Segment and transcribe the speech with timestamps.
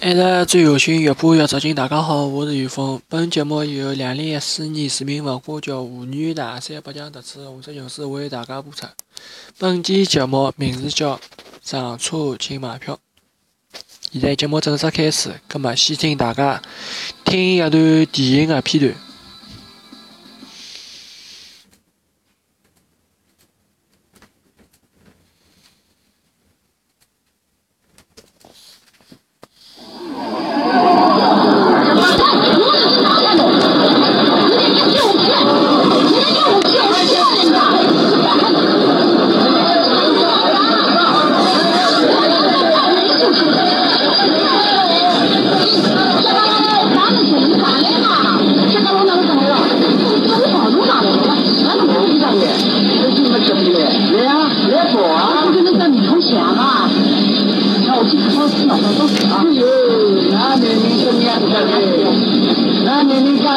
[0.00, 1.72] 爱的最有心，越播越走近。
[1.72, 3.00] 大家好，我是于峰。
[3.08, 8.86] 本节目由两零一四年市民文化局妇女大赛颁奖特此红色勇士为大家播出。
[9.56, 11.16] 本期节目名字叫
[11.62, 12.98] 《上车请买票》。
[14.10, 16.60] 现在节目正式开始，葛末先请大家
[17.24, 19.13] 听一段电影的片段。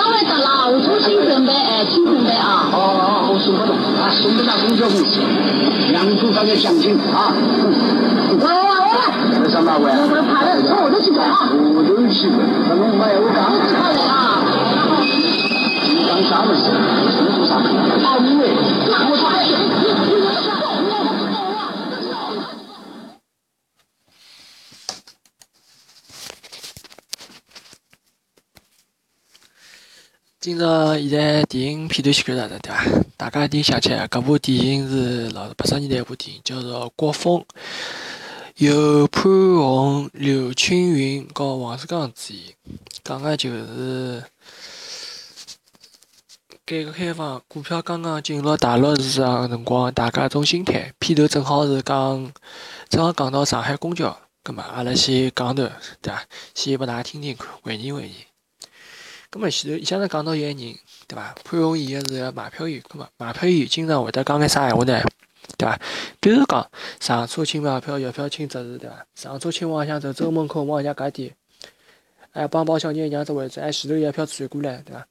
[0.00, 2.68] 时间来到了，我重新准备，哎，新准备啊。
[2.72, 5.20] 哦哦，我送不动，啊，送不到公交公司，
[5.92, 7.32] 两组发给奖金啊。
[8.30, 8.90] 喂喂喂。
[9.42, 9.90] 为什么喂？
[9.90, 11.50] 我怕人，从我这去走啊。
[11.52, 12.28] 我都去，
[12.68, 13.38] 那么我我刚。
[13.39, 13.39] 快
[30.40, 32.82] 今朝现在电影片段去看了，对伐？
[33.18, 37.38] 大家一定想起来，搿部电影是老八十年代一部电影，叫做《国风》，
[38.56, 42.54] 由潘虹、刘青云和王世刚主演，
[43.04, 44.24] 讲个就是。
[46.64, 50.90] 改革开放，股票刚刚进入大陆市场个辰光，大家一种心态。
[50.98, 52.32] 片头正好是讲，
[52.88, 56.22] 正好讲到上海公交，葛末阿拉先讲段，对伐？
[56.54, 58.29] 先拨大家听听看，回忆回忆。
[59.30, 60.56] 葛末前头，前头讲到一个人，
[61.06, 61.32] 对伐？
[61.44, 65.00] 潘虹演个是个卖票员，葛末卖票员经常会得讲眼啥闲话呢？
[65.56, 65.80] 对伐？
[66.18, 66.68] 比如讲，
[66.98, 69.06] 上车请买票，月票请择日，对伐？
[69.14, 71.32] 上车请往里向走，走门口往下加点。
[72.32, 75.06] 哎，帮帮小人让只位置，哎，前头一票转过来，对伐？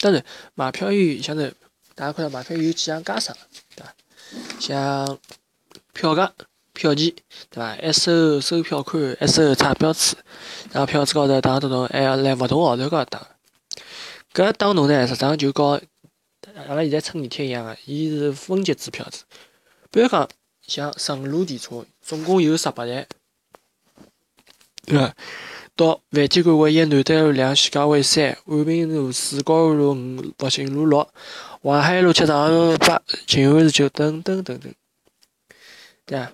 [0.00, 1.42] 当然，卖票员像头，
[1.94, 3.36] 大家看到卖票员有几样加上，
[3.76, 3.94] 对伐？
[4.58, 5.18] 像
[5.92, 6.32] 票价、
[6.72, 7.12] 票钱，
[7.50, 7.76] 对伐？
[7.76, 10.16] 一收收票款，一收查标志，
[10.72, 13.26] 然后票子高头打等等，还要辣勿同号头高头打。
[14.34, 19.24] 搿打侬呢，实际上就跟阿拉现在乘地铁一样个，伊是分级制票子。
[19.90, 20.28] 比如讲，
[20.66, 23.06] 像顺路电车，总共有十八站，
[24.86, 25.14] 对伐？
[25.76, 31.06] 到饭店馆为一，南丹路两，徐家汇三，安平路四，高安路五，复兴路六，
[31.62, 34.74] 淮海路七，长安路八，静安寺九，等等等等，
[36.06, 36.32] 对伐？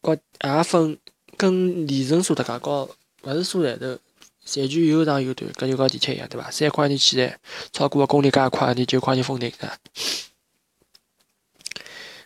[0.00, 0.98] 各也分
[1.36, 2.88] 跟里程数特介高，
[3.22, 3.98] 勿是数站头，
[4.44, 6.50] 全权有长有短，搿就跟地铁一样，对伐？
[6.50, 7.38] 三块钱起站，
[7.72, 9.78] 超过个公里加快，你九块钱封顶，对伐？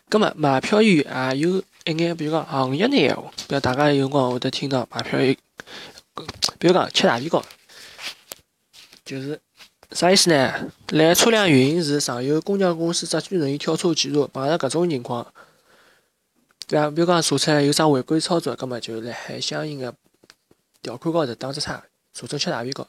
[0.09, 5.37] 葛末买票员也有一眼，比如讲行业内闲话，比如大家有辰光会得听到买票员。
[6.59, 7.45] 比如讲吃大皮糕，
[9.05, 9.39] 就是
[9.91, 10.73] 啥意思呢？
[10.89, 15.27] 辣车辆运行时，上有公交公司执行人员跳车记录，碰着搿种情况，
[16.67, 16.91] 对伐？
[16.91, 19.95] 比如讲查出来有啥违规操作，葛末就辣海相应个
[20.83, 21.83] 条款高头打只叉，
[22.13, 22.87] 查出吃大皮糕。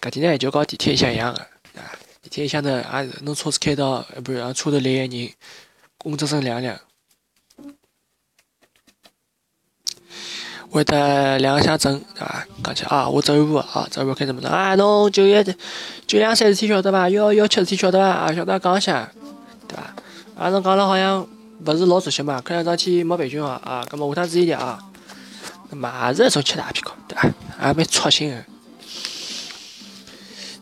[0.00, 1.98] 搿点呢就跟地铁像一样个，对伐？
[2.22, 5.32] 地铁里向头也是，侬车子开到，比如让车头来个人，
[5.98, 6.78] 工作声亮亮。
[10.70, 12.46] 会得亮相证，对伐？
[12.62, 14.76] 讲起啊，我走一步啊，走一步开始么子啊？
[14.76, 15.42] 侬九月
[16.06, 17.08] 九两三事体晓得伐？
[17.10, 18.06] 幺幺七事体晓得伐？
[18.06, 19.10] 啊，晓得讲一下，
[19.66, 19.94] 对伐？
[20.36, 21.28] 啊，侬讲了好像
[21.66, 24.78] 勿是老熟悉嘛，可能桩事体没培训好啊，葛末下趟注意点啊。
[25.70, 27.68] 那么也是一种吃大屁股，对伐？
[27.68, 28.44] 也蛮操心个。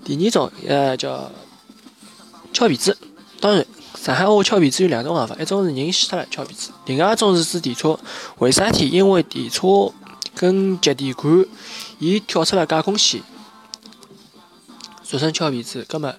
[0.04, 1.30] 第二种呃叫
[2.52, 2.96] 翘鼻子，
[3.40, 3.64] 当然
[3.94, 7.98] 上海话翘鼻子有两种讲法，一种是人死脱了翘鼻子，另外一种是指电车
[8.38, 8.88] 为啥体？
[8.88, 9.92] 因为电车
[10.34, 11.46] 跟节电杆
[11.98, 13.22] 伊跳出了架空线，
[15.02, 15.86] 俗称翘鼻子。
[15.88, 16.14] 葛末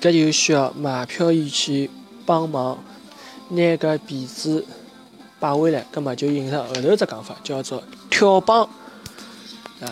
[0.00, 1.90] 搿就需要买票员去
[2.26, 2.78] 帮忙
[3.50, 4.66] 拿搿辫子
[5.38, 8.64] 摆回来，葛末就引出后头只讲法，叫做跳帮
[9.80, 9.86] 啊。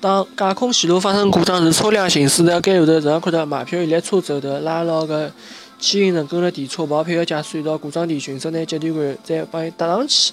[0.00, 5.30] 当架空线路发生故障时，车辆行驶在该路头，正好看到卖票员立车走头拉牢搿
[5.78, 10.32] 牵引绳，跟了电车跑，配合驾驶员到故障地迅速拿节电杆再帮伊搭上去，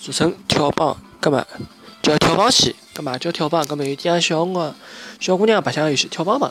[0.00, 0.96] 俗称跳帮。
[1.20, 1.46] 葛末
[2.02, 3.66] 叫跳帮戏，葛末叫跳帮。
[3.66, 4.74] 葛末有点像小辰光
[5.18, 6.50] 小姑娘白相游戏跳帮帮。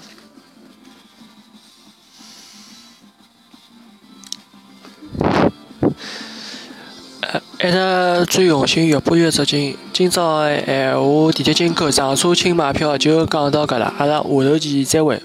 [7.62, 9.75] 一直最用心，越播越着劲。
[9.92, 15.21] 今朝闲话，地铁金口上车请买票就讲到搿了，阿拉下头期再会。